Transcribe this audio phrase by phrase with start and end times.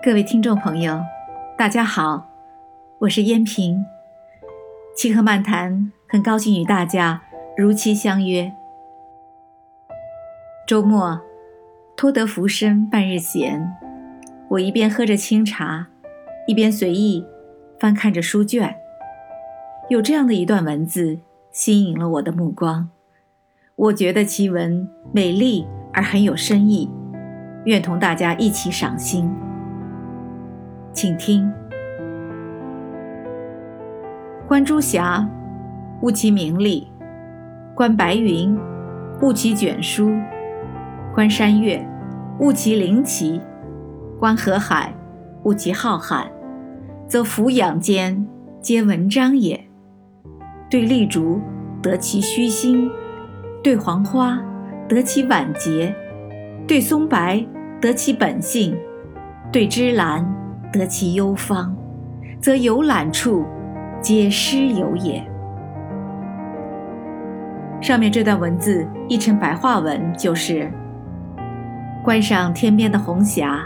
[0.00, 1.02] 各位听众朋友，
[1.56, 2.24] 大家好，
[3.00, 3.84] 我是燕平。
[4.96, 7.20] 清河漫谈，很高兴与大家
[7.56, 8.52] 如期相约。
[10.68, 11.20] 周末，
[11.96, 13.76] 托得浮生半日闲，
[14.50, 15.88] 我一边喝着清茶，
[16.46, 17.26] 一边随意
[17.80, 18.76] 翻看着书卷。
[19.88, 21.18] 有这样的一段文字
[21.50, 22.88] 吸引了我的目光，
[23.74, 26.88] 我觉得其文美丽而很有深意，
[27.64, 29.28] 愿同大家一起赏心。
[31.00, 31.48] 请听：
[34.48, 35.24] 观朱霞，
[36.02, 36.88] 悟其名利；
[37.72, 38.58] 观白云，
[39.22, 40.10] 悟其卷舒；
[41.14, 41.88] 观山岳，
[42.40, 43.40] 悟其灵奇；
[44.18, 44.92] 观河海，
[45.44, 46.24] 悟其浩瀚。
[47.06, 48.26] 则俯仰间，
[48.60, 49.68] 皆文章也。
[50.68, 51.40] 对丽竹，
[51.80, 52.90] 得其虚心；
[53.62, 54.36] 对黄花，
[54.88, 55.94] 得其婉洁；
[56.66, 57.46] 对松柏，
[57.80, 58.74] 得其本性；
[59.52, 60.37] 对芝兰。
[60.72, 61.74] 得其幽芳，
[62.40, 63.44] 则游览处
[64.00, 65.24] 皆诗友也。
[67.80, 70.70] 上面这段文字译成白话文就是：
[72.04, 73.60] 观赏天边的红霞，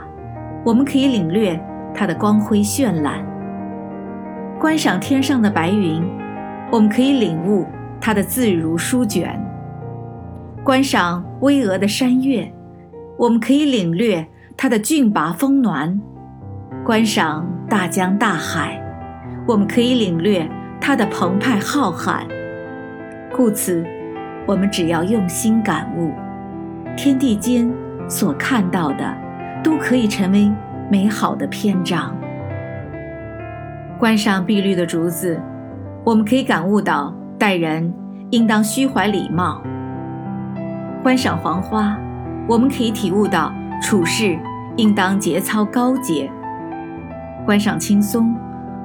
[0.64, 1.58] 我们可以领略
[1.94, 3.24] 它的光辉绚烂；
[4.60, 6.02] 观赏天上的白云，
[6.70, 7.66] 我们可以领悟
[8.00, 9.28] 它的自如舒卷；
[10.62, 12.52] 观赏巍峨的山岳，
[13.16, 15.98] 我们可以领略它的峻拔峰峦。
[16.84, 18.82] 观赏大江大海，
[19.46, 20.44] 我们可以领略
[20.80, 22.24] 它的澎湃浩瀚。
[23.30, 23.86] 故此，
[24.46, 26.10] 我们只要用心感悟，
[26.96, 27.72] 天地间
[28.08, 29.14] 所看到的，
[29.62, 30.50] 都可以成为
[30.90, 32.12] 美好的篇章。
[33.96, 35.40] 观赏碧绿的竹子，
[36.02, 37.94] 我们可以感悟到待人
[38.30, 39.62] 应当虚怀礼貌；
[41.00, 41.96] 观赏黄花，
[42.48, 44.36] 我们可以体悟到处事
[44.74, 46.28] 应当节操高洁。
[47.44, 48.34] 观赏青松，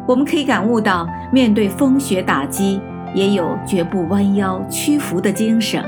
[0.08, 2.82] 我们可以感悟到面对风雪打击，
[3.14, 5.84] 也有绝不弯腰屈服的精神。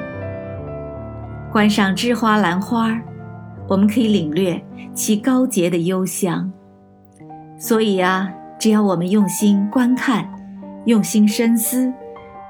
[1.52, 2.96] 观赏芝花兰花，
[3.68, 4.62] 我们可以领略
[4.94, 6.52] 其高洁的幽香。
[7.58, 10.30] 所以啊，只要我们用心观看，
[10.86, 11.92] 用心深思，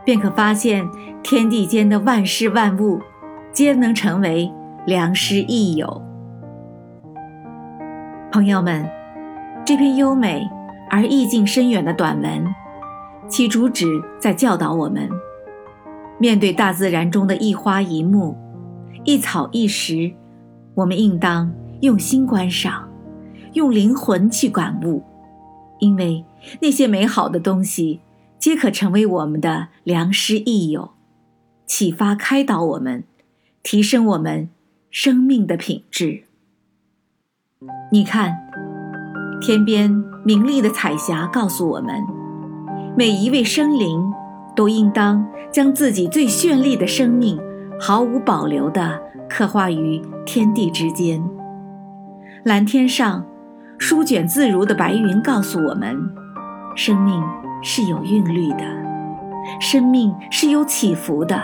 [0.03, 0.85] 便可发现
[1.23, 2.99] 天地间的万事万物，
[3.53, 4.51] 皆能成为
[4.85, 6.01] 良师益友。
[8.33, 8.98] 朋友们。
[9.65, 10.49] 这篇优美
[10.89, 12.43] 而意境深远的短文，
[13.27, 13.85] 其主旨
[14.19, 15.07] 在教导我们：
[16.17, 18.35] 面对大自然中的一花一木、
[19.03, 20.11] 一草一石，
[20.73, 22.89] 我们应当用心观赏，
[23.53, 25.03] 用灵魂去感悟，
[25.77, 26.25] 因为
[26.61, 27.99] 那些美好的东西，
[28.39, 30.93] 皆可成为我们的良师益友，
[31.67, 33.03] 启发开导我们，
[33.61, 34.49] 提升我们
[34.89, 36.23] 生命的品质。
[37.91, 38.48] 你看。
[39.41, 39.89] 天边
[40.23, 42.03] 明丽的彩霞告诉我们，
[42.97, 44.11] 每一位生灵
[44.53, 47.39] 都应当将自己最绚丽的生命
[47.79, 51.23] 毫无保留地刻画于天地之间。
[52.43, 53.25] 蓝天上
[53.77, 55.97] 舒卷自如的白云告诉我们，
[56.75, 57.23] 生命
[57.63, 58.63] 是有韵律的，
[59.61, 61.41] 生命是有起伏的，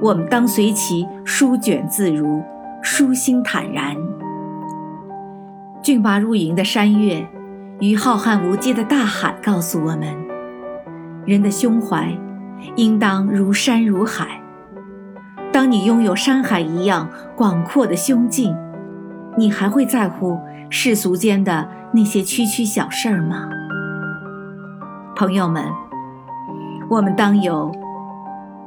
[0.00, 2.42] 我们当随其舒卷自如，
[2.82, 3.96] 舒心坦然。
[5.84, 7.28] 峻拔如云的山岳，
[7.78, 10.08] 与浩瀚无际的大海，告诉我们：
[11.26, 12.10] 人的胸怀
[12.76, 14.40] 应当如山如海。
[15.52, 17.06] 当你拥有山海一样
[17.36, 18.56] 广阔的胸襟，
[19.36, 20.40] 你还会在乎
[20.70, 23.46] 世俗间的那些区区小事儿吗？
[25.14, 25.66] 朋友们，
[26.88, 27.70] 我们当有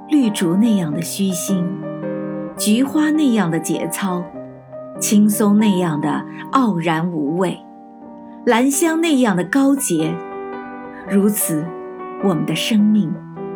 [0.08, 1.68] 绿竹那样的虚心，
[2.56, 4.24] 菊花那样的节操。
[5.00, 7.58] 青松那样的傲然无畏，
[8.46, 10.14] 兰香那样的高洁，
[11.10, 11.66] 如此，
[12.24, 13.14] 我们的生命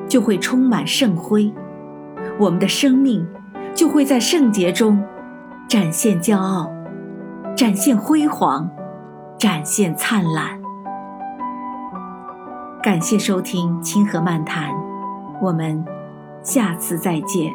[0.07, 1.53] 就会充满圣辉，
[2.37, 3.27] 我们的生命
[3.73, 5.03] 就会在圣洁中
[5.67, 6.71] 展现骄傲，
[7.55, 8.69] 展现辉煌，
[9.37, 10.59] 展现灿烂。
[12.83, 14.69] 感谢收听《清河漫谈》，
[15.41, 15.83] 我们
[16.43, 17.53] 下次再见。